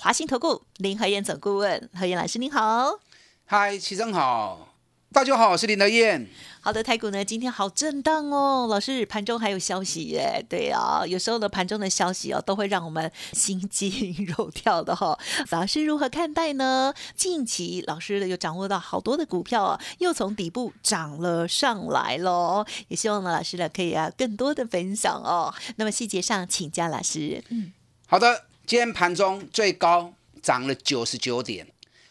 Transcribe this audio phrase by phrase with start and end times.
[0.00, 3.00] 华兴投顾林和燕总顾问何燕老师您好，
[3.46, 4.76] 嗨，齐正好，
[5.12, 6.28] 大家好，我是林德燕。
[6.60, 15.18] 好的，台股呢今天好震荡哦，老师盘中还有消息耶，对啊，有时候呢盘中的消息哦都会让我们心惊 肉跳的哈。
[15.50, 16.94] 老师如何看待呢？
[17.16, 25.52] 近期老师呢又掌握到好多的股票啊，又从底部涨了上来喽，也希望呢老师呢可以啊更多的分享哦。
[25.74, 27.72] 那么细节上请教老师，嗯，
[28.06, 28.44] 好的。
[28.68, 31.66] 今天盘中最高涨了九十九点，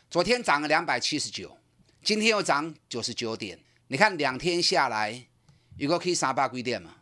[0.09, 1.55] 昨天涨了两百七十九，
[2.03, 3.59] 今天又涨九十九点。
[3.89, 5.23] 你看两天下来，
[5.75, 6.95] 有个可以三百几点嘛？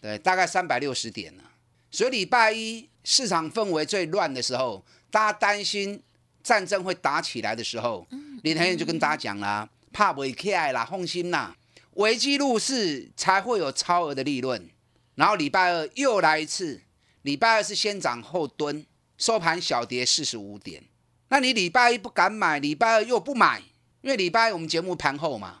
[0.00, 1.44] 对，大概三百六十点了。
[1.88, 6.02] 所以礼拜一市场氛围最乱的时候，大家担心
[6.42, 8.04] 战争会打起来的时候，
[8.42, 11.56] 林台燕就跟大家讲啦：怕不起来啦，放心啦，
[11.92, 14.68] 危机入市才会有超额的利润。
[15.14, 16.82] 然后礼拜二又来一次，
[17.22, 18.84] 礼拜二是先涨后蹲。
[19.18, 20.84] 收盘小跌四十五点，
[21.28, 23.62] 那你礼拜一不敢买，礼拜二又不买，
[24.02, 25.60] 因为礼拜一我们节目盘后嘛，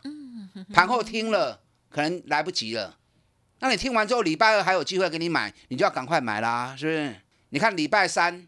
[0.72, 2.98] 盘后听了可能来不及了。
[3.60, 7.16] 那你听完之后，礼拜二还有机会给你买，你就要赶快买啦，是不是？
[7.48, 8.46] 你看礼拜三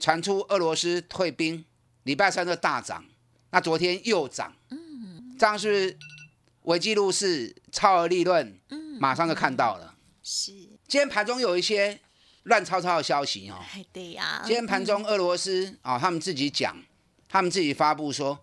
[0.00, 1.64] 传出俄罗斯退兵，
[2.02, 3.04] 礼拜三就大涨，
[3.50, 4.52] 那昨天又涨，
[5.38, 5.98] 这样是不是
[6.62, 8.58] 危机入市，超额利润，
[8.98, 9.94] 马上就看到了。
[10.20, 10.52] 是，
[10.88, 12.00] 今天盘中有一些。
[12.48, 13.56] 乱糟糟的消息哦，
[13.92, 14.42] 对呀。
[14.44, 16.76] 今天盘中，俄罗斯啊，他们自己讲，
[17.28, 18.38] 他们自己发布说，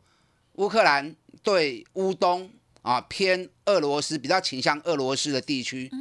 [0.53, 2.49] 乌克兰对乌东
[2.81, 5.91] 啊偏俄罗斯比较倾向俄罗斯的地区，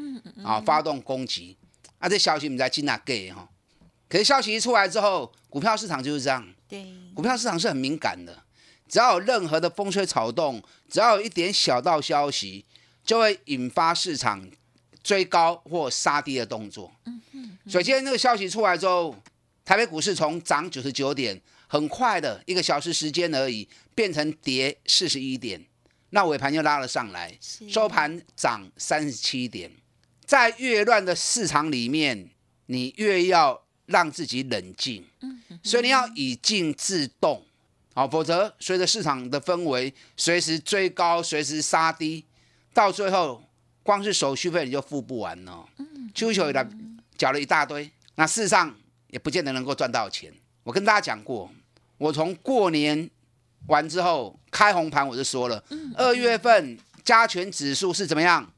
[0.44, 1.56] 啊发动攻击。
[1.98, 3.48] 啊，这消息我们在进哪给哈？
[4.08, 6.46] 可是消息一出来之后，股票市场就是这样。
[6.68, 8.42] 对，股票市场是很敏感的，
[8.86, 12.66] 只要有任何的风吹草动，只要有一点小道消息，
[13.02, 14.46] 就会引发市场
[15.04, 16.92] 追高或杀低的动作。
[17.04, 17.56] 嗯。
[17.68, 19.14] 所以今天这个消息出来之后，
[19.64, 25.64] 台北股市从涨九十九点，很快的一个小时时间而已，变成跌四十一点，
[26.10, 27.32] 那尾盘又拉了上来，
[27.68, 29.70] 收盘涨三十七点。
[30.26, 32.30] 在越乱的市场里面，
[32.66, 35.04] 你越要让自己冷静，
[35.62, 37.44] 所以你要以静制动，
[37.94, 42.24] 好，否则随着市场的氛围，随时追高，随时杀低，
[42.72, 43.43] 到最后
[43.84, 45.64] 光是手续费你就付不完了。
[46.12, 46.68] 求求的。
[47.16, 48.74] 缴了一大堆，那事实上
[49.06, 50.32] 也不见得能够赚到钱。
[50.64, 51.48] 我跟大家讲过，
[51.96, 53.08] 我从过年
[53.68, 55.62] 完之后开红盘，我就说了，
[55.96, 58.52] 二月份加权指数是怎么样？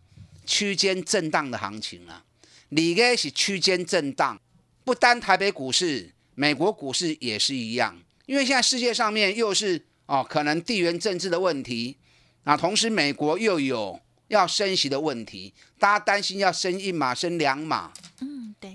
[0.47, 2.25] 区间震荡的行情啊，
[2.71, 4.41] 你该是区间震荡，
[4.85, 8.01] 不单台北股市，美国股市也是一样。
[8.25, 11.99] 因为现在世界上面又是哦，可能地缘政治的问题，
[12.45, 17.93] 那同时美国又有要升息的问题，大家担心要升一码升两码。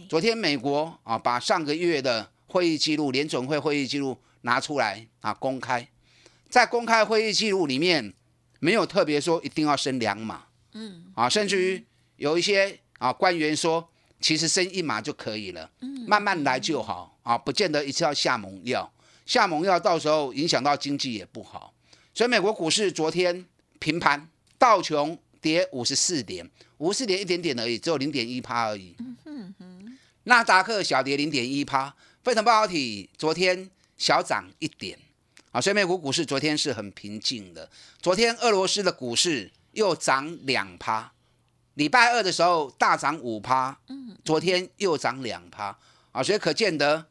[0.09, 5.88] 昨天美国啊，把上个月的会议记录、联总会会议记录拿出来啊公开，
[6.50, 8.13] 在公开会议记录里面
[8.59, 11.85] 没有特别说一定要升两码，嗯，啊，甚至于
[12.17, 18.91] 有一些啊官员说，其实升一码就可以了，嗯，慢慢来就好啊，不见得一次要下猛药，
[19.25, 21.73] 下猛药到时候影响到经济也不好。
[22.13, 23.45] 所以美国股市昨天
[23.79, 28.96] 平盘，道琼跌五十四点，五十四点一点点而已，只有零点一趴而已。
[30.24, 31.94] 纳达克小跌零点一趴，
[32.24, 34.97] 非常半导体昨天小涨一点，
[35.52, 37.68] 啊，所以美国股市昨天是很平静的。
[38.02, 41.12] 昨天俄罗斯的股市又涨两趴，
[41.73, 45.75] 礼拜二的时候大涨五趴，嗯，昨天又涨两趴，
[46.12, 47.08] 啊，所以可见得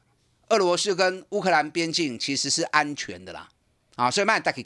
[0.51, 3.49] 俄罗斯跟乌克兰边境其实是安全的啦，
[3.97, 4.63] 啊，所以慢大家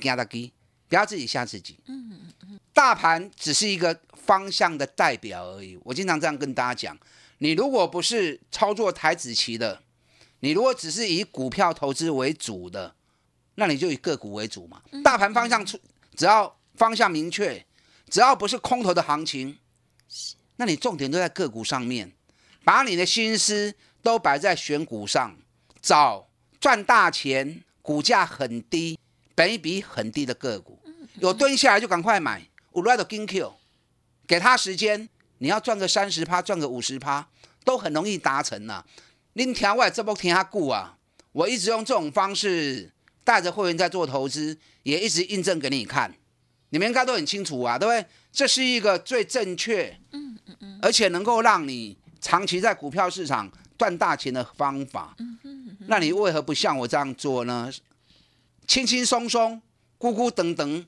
[0.86, 6.98] 不要自己吓自己，嗯嗯嗯，大盘只是一个方向的代表而已，我经常这样跟大家讲。
[7.38, 9.82] 你如果不是操作台子棋的，
[10.40, 12.94] 你如果只是以股票投资为主的，
[13.54, 14.82] 那你就以个股为主嘛。
[15.04, 15.78] 大盘方向出，
[16.16, 17.64] 只要方向明确，
[18.10, 19.56] 只要不是空头的行情，
[20.56, 22.12] 那你重点都在个股上面，
[22.64, 25.36] 把你的心思都摆在选股上，
[25.80, 26.28] 找
[26.60, 28.98] 赚大钱、股价很低、
[29.36, 30.80] 本一比很低的个股，
[31.20, 32.48] 有蹲下来就赶快买。
[32.74, 33.54] 我 r e d Q，
[34.26, 37.26] 给他时间，你要赚个三十趴，赚个五十趴。
[37.64, 38.84] 都很容易达成呐。
[39.32, 40.98] 您听我这波听下股啊，
[41.32, 42.92] 我一直用这种方式
[43.24, 46.14] 带着会员在做投资，也一直印证给你看，
[46.68, 48.06] 你们应该都很清楚啊，对不对？
[48.30, 57.72] 这是一个最正确，嗯嗯嗯，而且能够让你长期在股票市场赚大钱的方法，嗯嗯，那你为何不像我这样做呢？
[58.66, 59.62] 轻轻松松，
[59.98, 60.84] 咕咕等等，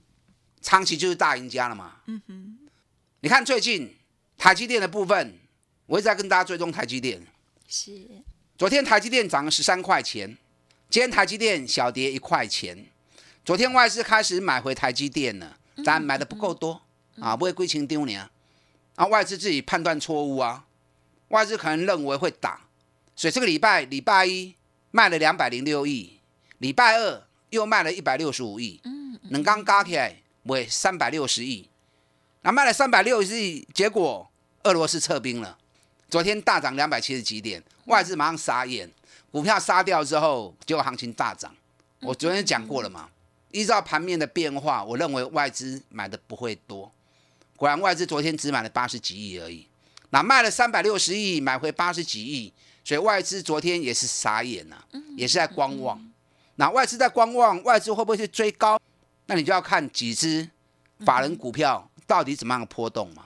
[0.67, 2.59] 长期就是大赢家了嘛，嗯哼。
[3.21, 3.95] 你看最近
[4.37, 5.39] 台积电的部分，
[5.87, 7.25] 我一直在跟大家追踪台积电，
[7.69, 7.93] 是。
[8.59, 10.37] 昨天台积电涨了十三块钱，
[10.91, 12.87] 今天台积电小跌一块钱。
[13.45, 16.83] 昨天外资开始买回台积电了，但买的不够多
[17.21, 18.29] 啊，不会归情丢脸
[18.97, 19.07] 啊。
[19.07, 20.67] 外资自己判断错误啊，
[21.29, 22.63] 外资可能认为会打，
[23.15, 24.57] 所以这个礼拜礼拜一
[24.91, 26.19] 卖了两百零六亿，
[26.59, 30.17] 礼拜二又卖了一百六十五亿，嗯，能刚加起来
[30.47, 31.69] 为三百六十亿，
[32.43, 34.31] 那卖了三百六十亿，结果
[34.65, 35.57] 俄罗斯撤兵了。
[36.09, 38.89] 昨天大涨两百七十几点，外资马上傻眼，
[39.31, 41.53] 股票杀掉之后，结果行情大涨。
[42.01, 43.09] 我昨天讲过了嘛，
[43.51, 46.93] 依照盘面的变化，我认为外资买的不会多。
[47.57, 49.67] 果然外资昨天只买了八十几亿而已，
[50.11, 52.53] 那卖了三百六十亿，买回八十几亿，
[52.85, 54.77] 所以外资昨天也是傻眼呐，
[55.17, 56.01] 也是在观望。
[56.55, 58.81] 那外资在观望，外资会不会去追高？
[59.27, 60.49] 那你就要看几只
[61.05, 61.91] 法人股票。
[62.09, 63.25] 到底怎么样的波动嘛？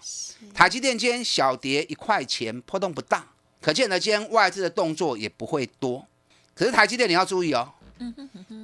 [0.54, 3.26] 台积电今天小跌一块钱，波动不大，
[3.60, 6.06] 可见呢，今天外资的动作也不会多。
[6.54, 7.74] 可是台积电你要注意哦，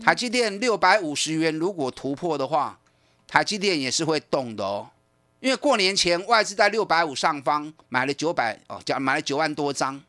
[0.02, 2.78] 台积电六百五十元如果突破的话，
[3.28, 4.88] 台积电也是会动的哦。
[5.40, 10.02] 因为过年前外资在六百五上方买了九百哦，讲买了九万多张，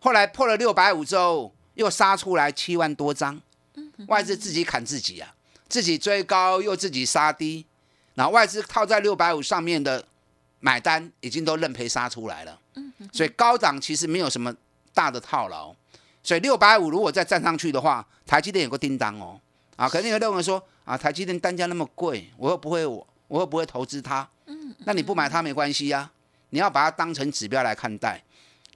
[0.00, 3.40] 后来破了六百五之后又杀出来七万多张，
[4.08, 5.33] 外资自己砍自己啊，
[5.68, 7.64] 自己追高又自己杀低。
[8.14, 10.04] 那外资套在六百五上面的
[10.60, 12.58] 买单已经都认赔杀出来了，
[13.12, 14.54] 所以高档其实没有什么
[14.92, 15.74] 大的套牢，
[16.22, 19.40] 所以六百五如果再站上去的话，台积电有个叮当哦，
[19.76, 26.10] 啊，肯定有认为说啊，台积电单价那么贵，我又不会我我又不会投资它，嗯那你不买它没关系呀，
[26.50, 28.22] 你要把它当成指标来看待，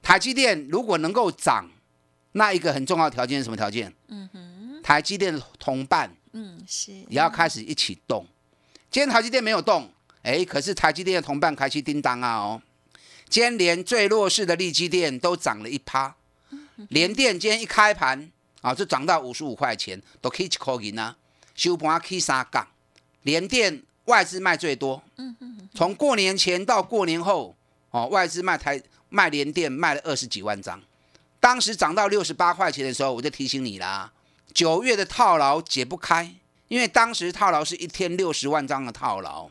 [0.03, 1.71] 台积电如果能够涨，
[2.33, 3.95] 那一个很重要的条件是什么条件？
[4.09, 8.27] 嗯哼，台积电的同伴，嗯是，也要开始一起动。
[8.91, 9.91] 今天台积电没有动，
[10.23, 12.63] 哎，可是台积电的同伴开启叮当啊哦，
[13.29, 16.15] 今天连最弱势的利基电都涨了一趴，
[16.89, 18.31] 联电今天一开盘
[18.63, 21.17] 啊就涨到五十五块钱，都 K 一块银啊，
[21.55, 22.67] 收盘 K 三杠，
[23.23, 25.69] 联电外资卖最多，嗯嗯。
[25.75, 27.55] 从过年前到过年后
[27.91, 30.81] 哦，外资卖台卖联电卖了二十几万张，
[31.39, 34.11] 当时涨到六十八块钱的时候，我就提醒你啦，
[34.53, 36.35] 九月的套牢解不开。
[36.69, 39.49] 因为当时套牢是一天六十万张的套牢，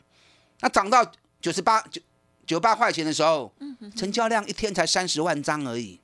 [0.60, 1.04] 那涨到
[1.42, 2.00] 九十八九
[2.46, 3.52] 九八块钱的时候，
[3.96, 6.00] 成交量一天才三十万张而已。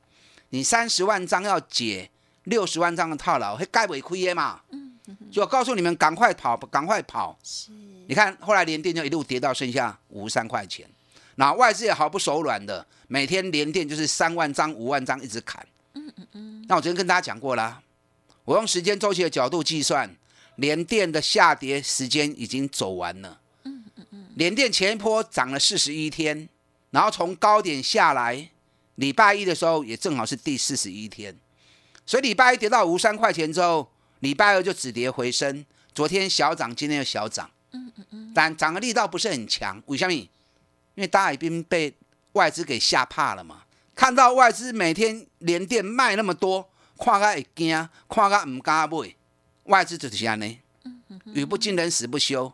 [0.49, 2.09] 你三十万张要解
[2.45, 4.61] 六十万张的套牢，会该违亏耶嘛？
[5.31, 7.37] 就告诉你们，赶快跑，赶快跑。
[8.07, 10.89] 你看后来连电就一路跌到剩下五十三块钱，
[11.35, 15.63] 那外资也毫不手软的，每天连电就是三万张、五万张一直砍。
[16.67, 17.79] 那我昨天跟大家讲过啦，
[18.45, 20.15] 我用时间周期的角度计算。
[20.57, 23.39] 联电的下跌时间已经走完了。
[23.63, 24.25] 嗯嗯嗯。
[24.35, 26.47] 联电前一波涨了四十一天，
[26.91, 28.51] 然后从高点下来，
[28.95, 31.35] 礼拜一的时候也正好是第四十一天，
[32.05, 35.65] 所以礼拜一跌到五三块钱之后，礼拜二就止跌回升。
[35.95, 37.49] 昨天小涨，今天又小涨。
[37.71, 38.31] 嗯嗯嗯。
[38.35, 40.13] 但涨的力道不是很强，为什么？
[40.13, 40.29] 因
[40.97, 41.91] 为大家已经被
[42.33, 43.63] 外资给吓怕了嘛。
[43.95, 49.15] 看到外资每天连电卖那么多，看个会惊，看个唔敢买。
[49.65, 50.59] 外资就是这样呢，
[51.33, 52.51] 语不惊人死不休，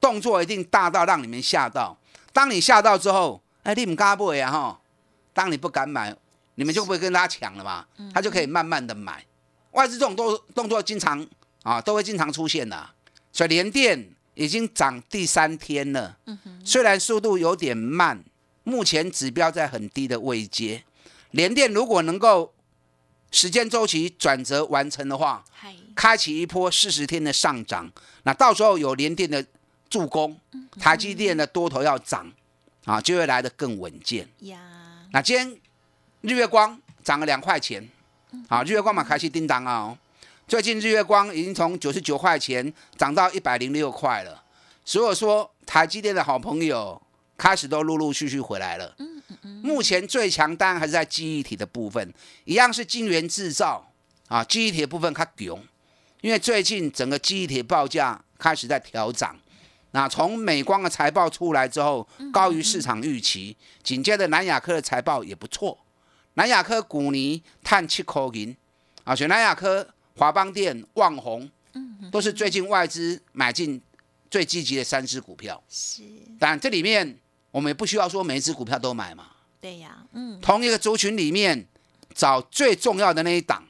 [0.00, 1.96] 动作一定大到让你们吓到。
[2.32, 4.80] 当你吓到之后，哎，你唔敢买啊哈？
[5.32, 6.14] 当你不敢买，
[6.56, 7.86] 你们就不会跟他抢了嘛？
[8.12, 9.24] 他就可以慢慢的买。
[9.70, 11.26] 外资这种动动作经常
[11.62, 12.90] 啊，都会经常出现的。
[13.32, 16.18] 所以联电已经涨第三天了，
[16.64, 18.22] 虽然速度有点慢，
[18.64, 20.84] 目前指标在很低的位阶。
[21.30, 22.52] 联电如果能够
[23.32, 25.42] 时间周期转折完成的话，
[25.96, 27.90] 开启一波四十天的上涨，
[28.22, 29.44] 那到时候有联电的
[29.88, 30.38] 助攻，
[30.78, 32.30] 台积电的多头要涨，
[32.84, 34.28] 啊，就会来得更稳健。
[34.40, 34.60] 呀，
[35.12, 35.56] 那今天
[36.20, 37.88] 日月光涨了两块钱，
[38.48, 39.96] 啊，日月光嘛开始叮当啊，
[40.46, 44.44] 最近日月光已经从九十九块钱涨到一百零六块了，
[44.84, 47.00] 所以说台积电的好朋友
[47.38, 48.94] 开始都陆陆续续回来了。
[49.62, 52.12] 目前最强当然还是在记忆体的部分，
[52.44, 53.92] 一样是晶圆制造
[54.28, 55.58] 啊，记忆体的部分它强。
[56.20, 59.36] 因为最近整个记忆体报价开始在调涨，
[59.90, 65.76] 那从美光的财报出来之后，高于市场预期，紧接着南亚科的财报也不错，
[66.34, 68.56] 南亚科股尼碳七口银，
[69.02, 71.50] 啊，选南亚科、华邦电、旺宏，
[72.12, 73.82] 都是最近外资买进
[74.30, 75.60] 最积极的三只股票。
[75.68, 76.02] 是，
[76.38, 77.18] 当然，这里面
[77.52, 79.28] 我们也不需要说每一只股票都买嘛。
[79.60, 81.64] 对呀，嗯同一个族群里面
[82.12, 83.64] 找最重要的那一档，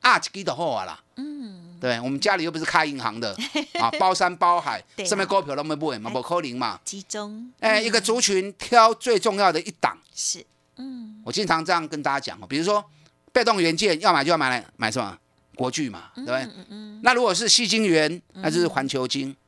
[0.00, 1.00] 啊，基的后啊啦。
[1.18, 3.34] 嗯，对，我们家里又不是开银行的
[3.80, 6.80] 啊，包山包海上面股票都没买嘛，哎不可能嘛。
[6.84, 10.44] 集中，哎，一个族群挑最重要的一档，是，
[10.76, 12.84] 嗯，我经常这样跟大家讲哦，比如说
[13.32, 15.16] 被动元件要买就要买来买什么
[15.54, 16.40] 国巨嘛，对不对？
[16.42, 19.45] 嗯嗯，那如果是细晶圆，那就是环球晶啊。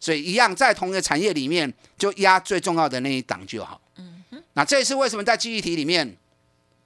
[0.00, 3.80] 所以一样在同一个产业里面，就压最重要的那一档就好。
[3.96, 4.22] 嗯
[4.54, 6.16] 那这次为什么在记忆体里面，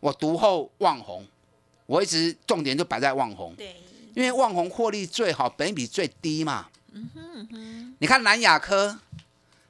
[0.00, 1.26] 我独后旺宏，
[1.86, 3.74] 我一直重点就摆在旺宏，对，
[4.14, 6.68] 因为旺宏获利最好，本比最低嘛。
[6.92, 8.98] 嗯哼哼，你看南亚科，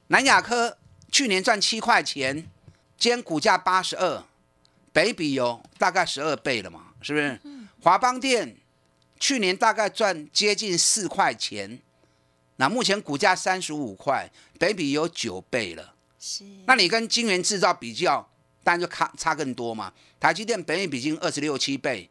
[0.08, 0.76] 南亚科
[1.12, 2.34] 去年赚七块钱，
[2.98, 4.24] 今天股价八十二，
[4.92, 7.40] 北比有大概十二倍了嘛，是不是？
[7.80, 8.56] 华邦电
[9.20, 11.78] 去年大概赚接近四块钱，
[12.56, 15.94] 那目前股价三十五块，北比有九倍了。
[16.18, 18.28] 是，那你跟晶圆制造比较，
[18.62, 19.92] 当然就差差更多嘛。
[20.20, 22.08] 台积电本益比已经二十六七倍，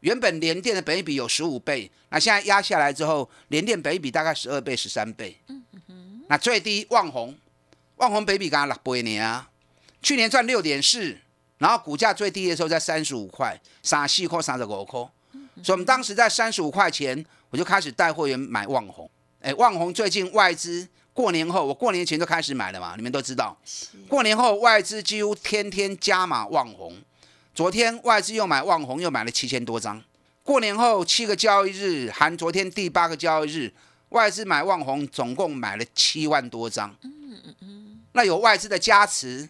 [0.00, 5.36] 原本联电的本益比有十五倍，那现在压下来之后，联电本益比大概十二倍、十三倍。
[6.28, 7.36] 那最低旺宏，
[7.96, 9.50] 旺宏本益比刚刚六倍呢啊，
[10.00, 11.18] 去年赚六点四，
[11.58, 15.00] 然后股价最低的时候在三十五块，三四块、三十五块，
[15.62, 19.10] 所以我们当时在三十五块钱，我就开始带会员买旺宏。
[19.40, 23.56] 哎，万宏最近外资过年后，我过年前就开始买了嘛，你们都知道。
[24.06, 26.94] 过年后外资几乎天天加码旺红，
[27.54, 30.02] 昨天外资又买旺红，又买了七千多张。
[30.42, 33.72] 过年后七个交易日，含昨天第八个交易日，
[34.10, 36.94] 外资买旺红总共买了七万多张。
[37.02, 39.48] 嗯嗯嗯那有外资的加持，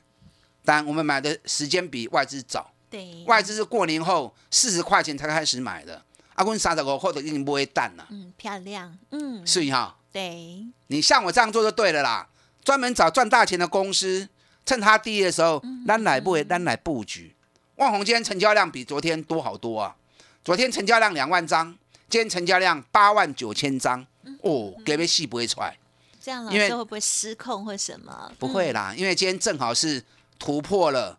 [0.64, 6.04] 当然我们买的时间比外资早，对，外资是过年后四十块钱才开始买的。
[6.40, 9.94] 阿公三十五块都已经不会淡了，嗯，漂亮，嗯，是哈。
[10.10, 12.26] 对，你像我这样做就对了啦，
[12.64, 14.26] 专门找赚大钱的公司，
[14.64, 17.36] 趁它低的时候，单来布单来布局。
[17.76, 19.94] 万宏今天成交量比昨天多好多啊！
[20.42, 21.76] 昨天成交量两万张，
[22.08, 24.06] 今天成交量八万九千张，
[24.40, 25.76] 哦，给别戏不会出来，
[26.20, 28.32] 这样老因为师会不会失控或什么？
[28.38, 30.02] 不会啦，因为今天正好是
[30.38, 31.18] 突破了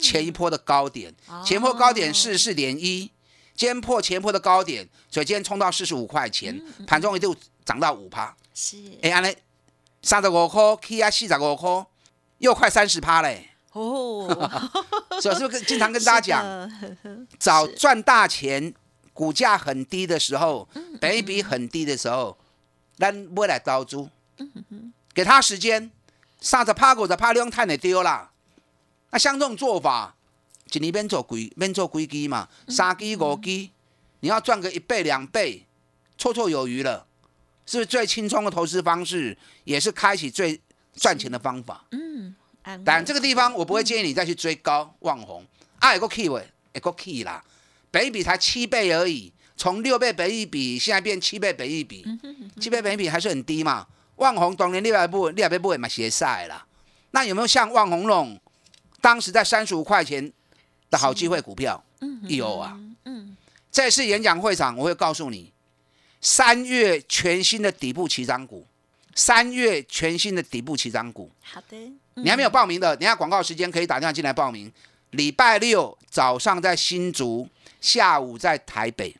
[0.00, 3.10] 前一波的高点，嗯前波高点四四点一，
[3.54, 7.34] 今天破前破的高点，所以今天冲到四十五块钱，盘中一度
[7.64, 8.34] 涨到五趴。
[8.52, 9.34] 是，哎，安尼
[10.02, 11.86] 三十五块起啊，四十五块，
[12.38, 13.50] 又快三十趴嘞。
[13.72, 14.28] 哦，
[15.20, 16.70] 所以是不是经常跟大家讲，
[17.38, 18.72] 讲，找赚大钱，
[19.12, 20.68] 股价很低的时候，
[21.00, 22.36] 本一比很低的时候，
[22.98, 24.08] 咱未来招租，
[25.12, 25.90] 给他时间，
[26.40, 28.30] 三十趴五十趴，你用赚的丢啦。
[29.10, 30.14] 那像这种做法，
[30.72, 33.68] 一年免做几免做几支嘛，三支五支，
[34.20, 35.66] 你要赚个一倍两倍，
[36.18, 37.06] 绰绰有余了。
[37.66, 40.60] 是不是最轻松的投资方式，也是开启最
[40.94, 41.82] 赚钱的方法？
[41.92, 45.42] 嗯，安但慰这个地方我不会建议你再去追高望红，
[45.78, 47.42] 啊，一个 key 位，一个 key 啦，
[47.90, 52.04] 北一比才七倍而已，从六倍北一比现在变七倍北一比，
[52.60, 53.86] 七倍北一比还是很低嘛。
[54.16, 56.66] 望红当年六百步，六百步也蛮斜赛啦。
[57.12, 58.38] 那有没有像望红那种
[59.00, 60.30] 当时在三十五块钱
[60.94, 61.82] 的好机会股票？
[62.00, 62.78] 嗯有啊。
[63.04, 63.36] 嗯，
[63.72, 65.52] 这次演讲会场我会告诉你，
[66.20, 68.64] 三月全新的底部起涨股，
[69.14, 71.28] 三月全新的底部起涨股。
[71.42, 71.76] 好的，
[72.14, 74.72] 你还没有报名的，等一下广告时间可以打电话进来报名。
[75.10, 77.48] 礼拜六早上在新竹，
[77.80, 79.14] 下午在台北。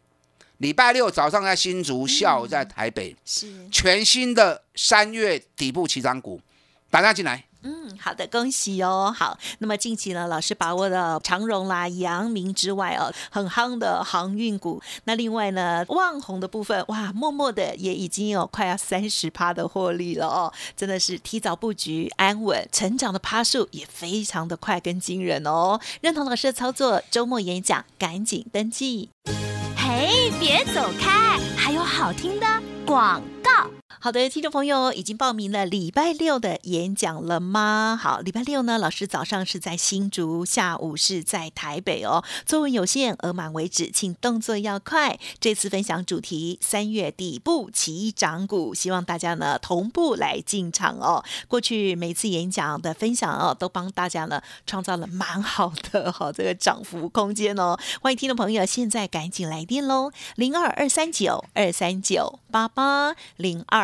[0.59, 3.15] 礼拜六早上在新竹，下午在台北。
[3.25, 6.41] 是，全新的三月底部起涨股，
[6.95, 7.43] 打电话进来。
[7.65, 9.13] 嗯，好的，恭喜哦。
[9.19, 14.81] 好，那么近期呢，老师把握了长荣啦、阳明之外哦，很夯的航运股。
[15.03, 25.81] 那另外呢，旺宏的部分，哇，默默的也已经有快要三十趴的获利了哦，真的是提早布局，安稳，成长的趴数也非常的快跟惊人哦。
[26.01, 29.11] 认同老师的操作，周末演讲赶紧登记。
[29.77, 32.47] 嘿，别走开，还有好听的
[32.87, 33.69] 广告。
[34.01, 37.99] 好的，听众朋友已经报名了礼拜六的演讲了吗？
[38.01, 42.23] 好，礼拜六呢，老师早上是在新竹，下午是在台北哦。
[42.45, 45.19] 座位有限，额满为止，请动作要快。
[45.41, 51.25] 这次分享主题三月底部起涨股，希望大家呢同步来进场哦。
[51.49, 57.79] 过去每次演讲的分享哦，都帮大家呢创造了蛮好的哈、这个涨幅空间哦。
[58.03, 63.84] 欢迎听众朋友现在赶紧来电喽，零二二三九二三九八八零二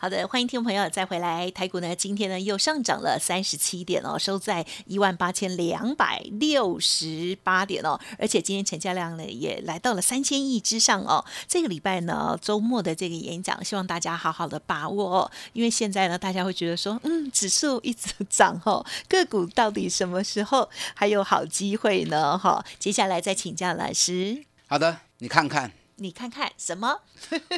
[0.00, 1.50] 好的，欢迎听众朋友再回来。
[1.50, 11.24] 台股呢，今天呢又上涨了三十七点哦，收在一万八千两百六十八点哦，而且今天成交量呢也来到了三千亿之上哦。
[11.48, 22.38] 这个礼拜呢，周末的这个演讲，希望大家好好的把握哦，因为现在呢，大家会觉得说，嗯，指数一直涨哦，个股到底什么时候还有好机会呢？
[22.38, 27.00] 哈，接下来再请教老师，好的，你看看，你看看什么？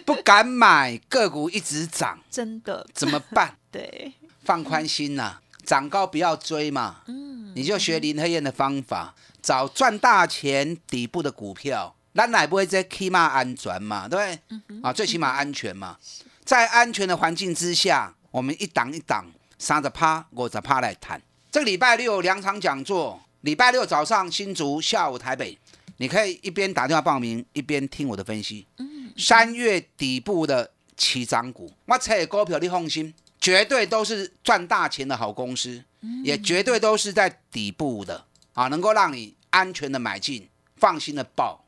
[0.04, 3.56] 不敢买个股一直涨，真的怎么办？
[3.70, 4.12] 对，
[4.44, 7.02] 放宽心呐、涨高不要追嘛。
[7.06, 14.80] 嗯，你就学林黑燕的方法，找赚大钱底部的股票，咱乃不会在起码安全嘛，对不对？
[14.82, 15.96] 啊，最起码安全嘛。
[16.44, 19.24] 在安全的环境之下，我们一档一档，
[19.58, 21.20] 三十趴、五十趴来谈。
[21.52, 25.58] 这个礼拜六有两场讲座，礼拜六早上新竹，下午台北，
[26.00, 28.66] 你可以一边打电话报名，一边听我的分析。
[28.78, 35.84] 嗯三月底部的起涨股，我猜股票你放心，绝对都是赚大钱的好公司，
[36.24, 41.62] 也绝对都是在底部的啊，能够让你安全的买进，放心的报，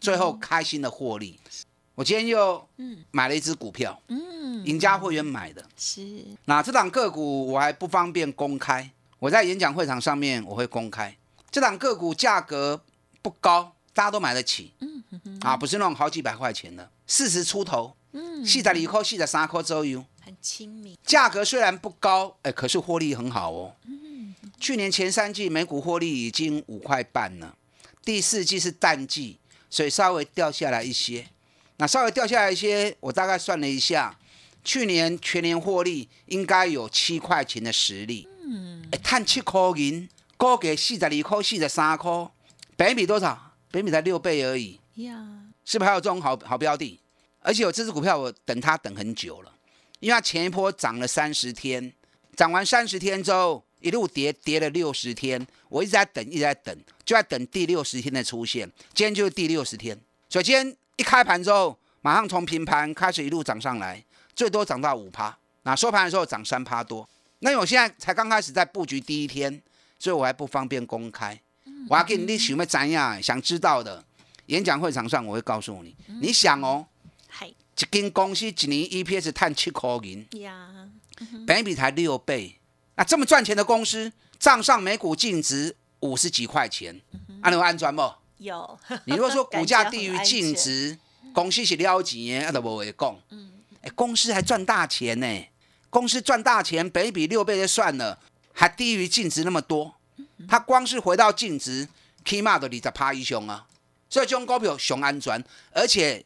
[0.00, 1.38] 最后开心的获利。
[1.94, 2.66] 我今天又
[3.10, 5.62] 买了一只股票，嗯，赢家会员买的。
[5.76, 11.14] 是那这档个股我还不方便公开，我在演讲会场上面我会公开。
[11.50, 12.80] 这档个股价格
[13.26, 15.02] 不高，大家都买得起，嗯
[15.40, 17.92] 啊，不是那种好几百块钱的，四十出头，
[18.44, 20.04] 四十二块、四十三块左右。
[20.24, 23.74] 很亲民，价格虽然不高，哎，可是获利很好哦。
[23.84, 24.32] 嗯。
[24.60, 27.56] 去年前三季每股获利已经五块半了，
[28.04, 31.26] 第四季是淡季，所以稍微掉下来一些。
[31.78, 34.16] 那稍微掉下来一些，我大概算了一下，
[34.62, 38.28] 去年全年获利应该有七块钱的实力。
[38.44, 42.28] 嗯，哎，探七块银，高给四十二块、四十三块，
[42.76, 43.54] 北比多少？
[43.70, 44.78] 北比才六倍而已。
[44.96, 45.14] 呀，
[45.64, 47.00] 是不是还有这种好好标的？
[47.40, 49.52] 而且我这只股票我等它等很久了，
[50.00, 51.92] 因为它前一波涨了三十天，
[52.34, 58.70] 涨完三十天之后一路跌跌了六十天，我一直在等，一直在等，就在等第六十天的出现。
[58.94, 64.02] 今天就是第六十天，所以今天一开盘之后，马上从平盘开始一路涨上来，
[64.34, 67.08] 最多涨到五趴，那收盘的时候涨三趴多。
[67.40, 69.62] 那我现在才刚开始在布局第一天，
[69.98, 71.38] 所以我还不方便公开。
[71.88, 74.04] 我要给你你想要怎样想知道的，
[74.46, 75.94] 演讲会场上我会告诉你。
[76.20, 76.86] 你想哦，
[77.28, 77.46] 嗨。
[77.48, 80.88] 一间公司一年 EPS 探七块银，呀，
[81.46, 82.58] 本益比才六倍，
[82.94, 86.98] 那这么赚钱的公司，账上每股净值五十几块钱，
[87.42, 88.02] 按你有安全不？
[88.38, 90.98] 有， 你如果说股价低于净，值，
[91.34, 93.14] 公司是了钱的，那都不会讲。
[93.82, 95.44] 哎，公司还赚大钱呢，
[95.90, 98.18] 公司赚大钱，本比六倍就算了，
[98.54, 99.96] 还低于净值那么多，
[100.48, 101.88] 它光是回到净值，
[102.24, 103.66] 起码都二十趴以上啊。
[104.08, 106.24] 所以这种股票熊安全，而且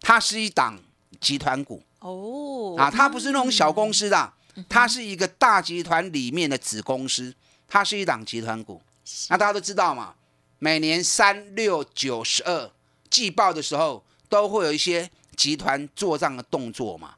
[0.00, 0.80] 它是一档
[1.20, 4.32] 集团股哦，啊，它不是那种小公司的，
[4.68, 7.34] 它是一个大集团里面的子公司，
[7.68, 8.80] 它是一档集团股。
[9.28, 10.14] 那大家都知道嘛，
[10.58, 12.70] 每年三六九十二
[13.10, 17.14] 季报的时候，都会有一些集团做账的动作嘛。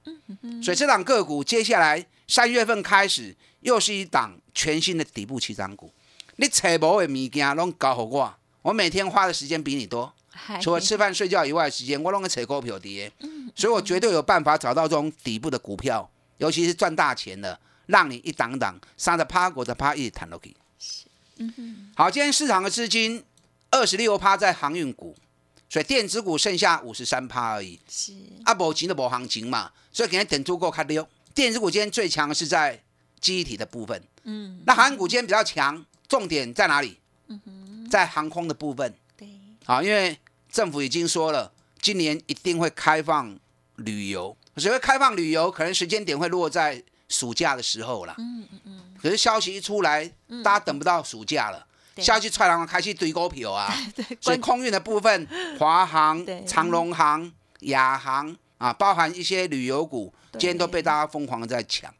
[0.62, 5.92] 所以这档个股接下来三月份开始，又是一档全新的底部起涨股。
[6.36, 10.12] 你找无的物件拢交给我，我每天花的时间比你多。
[10.60, 13.12] 除了吃饭睡觉以外的时间，我拢个找股票跌，
[13.54, 20.56] 所以我绝对有办法找到这种底部的股票，尤其是赚大钱的，让你一档档三十趴、五十趴一直弹落去。
[21.94, 23.22] 好，今天市场的资金
[23.70, 25.14] 二十六趴在航运股，
[25.68, 27.78] 所以电子股剩下五十三趴而已。
[27.88, 28.14] 是
[28.44, 31.06] 啊，无钱就无行情嘛，所以今天等足够看溜。
[31.34, 32.82] 电子股今天最强的是在
[33.20, 37.01] 记忆体的部分，嗯，那航运股今天比较强，重点在哪里？
[37.29, 38.94] 嗯哼在航空的部分。
[39.16, 39.27] 对，
[39.64, 40.18] 啊，因为
[40.51, 43.35] 政府已经说了，今年一定会开放
[43.77, 48.14] 旅游，所以会开放旅游，可能时间点会落在暑假的时候了。
[48.18, 50.05] 嗯嗯嗯，可是消息一出来，
[50.44, 53.75] 大家等不到暑假了，对消息出来然后开始堆股票啊。
[53.96, 55.27] 对，所以空运的部分，
[55.59, 61.90] 华航对、长龙航、亚航啊，包含一些旅游股，今天都被大家疯狂的在抢。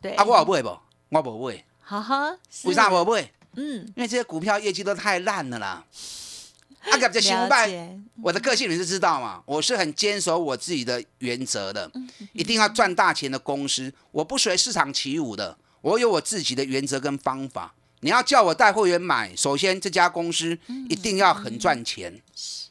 [0.00, 0.76] 对啊，我有买不？
[1.10, 3.30] 我不买，哈哈，为啥不买？
[3.56, 5.84] 嗯，因为这些股票业绩都太烂了啦。
[6.84, 9.42] 啊，这了新拜，解，我的个性你是知道嘛？
[9.46, 17.72] 我是很坚守我自己的原则的，嗯一定要赚大钱的公司，我不随市场起舞的，我有我自己的原则跟方法。
[18.00, 22.20] 你要叫我带会员买，首先这家公司嗯一定要很赚钱，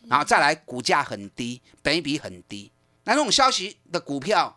[0.08, 2.70] 然后再来股价很低，本益比很低。
[3.06, 4.56] 那那种消息的股票，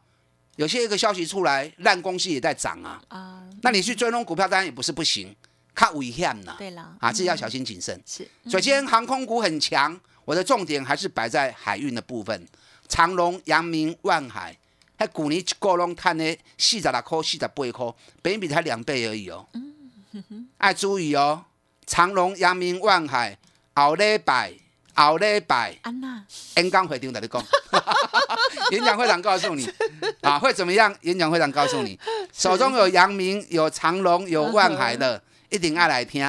[0.57, 3.01] 有些一个消息出来，烂公司也在涨啊。
[3.09, 5.35] 啊，那你去追踪股票，当然也不是不行，
[5.77, 6.57] 看危险呐。
[6.59, 8.03] 对了，啊，自己要小心谨慎。
[8.05, 12.49] 是，所以今天航空股很强，我的重点还是摆在海运的部分，
[12.89, 14.57] 长隆、阳明、万海。
[14.99, 16.25] 还去年一个拢赚的
[16.57, 19.47] 四十六块、四十八块，本益比才两倍而已哦。
[20.57, 21.45] 爱注意哦，
[21.85, 23.37] 长隆、阳明、万海，
[23.75, 24.55] 后礼拜、
[24.95, 26.25] 后礼拜安娜，
[26.57, 27.45] 演讲会场在你讲，
[28.73, 29.71] 演讲会长告诉你。
[30.23, 30.97] 啊会怎么样？
[31.03, 32.01] 演讲会长告诉你，
[32.33, 36.22] 手中有阳明、有长隆、有万海的，一定爱来听。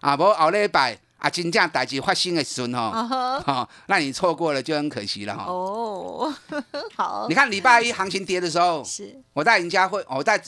[0.00, 0.16] 啊！
[0.16, 5.44] 无后礼拜啊，真正代志发生的时阵吼，啊哈，哈，那你错过了就很可惜了哈。
[5.48, 6.32] 哦，
[6.94, 7.26] 好。
[7.28, 9.20] 你，看礼拜一行情跌的时候，是。
[9.32, 10.38] 我带人家会，我带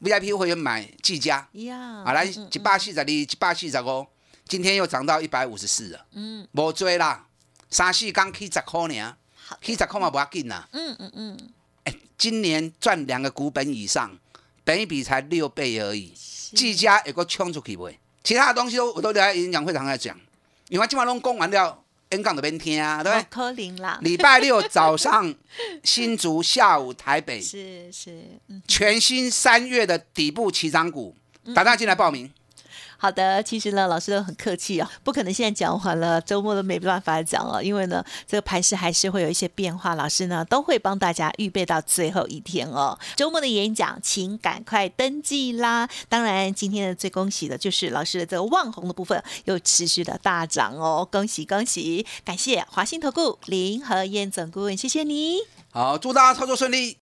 [0.00, 4.06] VIP 会员买技嘉呀，啊，来嗯一百四十二、一百四十五，
[4.46, 6.46] 今天又涨到一百五十四了，嗯。
[6.52, 7.26] 无追啦，
[7.68, 9.16] 三四刚起十块呢，
[9.60, 10.68] 起十块嘛不要紧啦。
[10.70, 11.38] 嗯嗯嗯，
[12.16, 14.16] 今年赚两个股本以上，
[14.62, 16.14] 本一比才六倍而已，
[16.54, 17.90] 技嘉也够冲出去不？
[18.22, 20.16] 其他的东西都我都留在演讲会场在讲，
[20.68, 21.78] 因为基本上都讲完了，
[22.10, 23.26] 演讲那边听啊，对不对？
[23.30, 25.34] 科林啦，礼拜六早上
[25.82, 28.62] 新竹，下午台北， 是是，嗯。
[28.68, 31.16] 全新三月的底部起涨股，
[31.54, 32.30] 打电话进来报名。
[33.02, 42.98] 好的，其实呢，老师都很客气啊，不可能现在讲完了，周末都没办法讲哦，因为呢，这个盘势还是会有一些变化，老师呢都会帮大家预备到最后一天哦。
[43.16, 45.88] 周末的演讲，请赶快登记啦！
[46.10, 52.04] 当然，今天的最恭喜的就是老师的这个望红的部分又持续的大涨哦，恭喜恭喜！
[52.22, 55.38] 感谢华信投顾林和燕总顾问，谢谢你。
[55.72, 56.98] 好，祝大家操作顺利。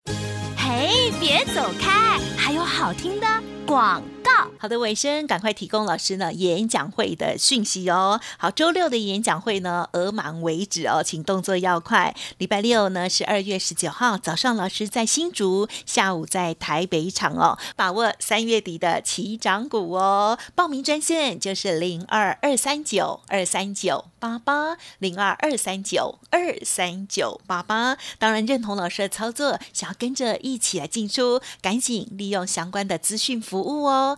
[0.56, 3.26] 嘿，别走开，还有好听的
[3.66, 4.30] 广告。
[4.58, 8.20] 好的，尾声赶快提供老师呢演讲会的讯息哦。
[8.38, 12.14] 好，周六的演讲会呢，额满为止哦，请动作要快。
[12.38, 20.36] 礼拜六呢是二月十九号早上，老师在新竹，下午在台北场哦，把握三月底的起涨股哦。
[20.54, 27.96] 报名专线就是零二二三九二三九八八零二二三九二三九八八。
[28.18, 34.17] 当然认同老师的操作，想要跟着一起来进出，赶紧利用相关的资讯服务哦。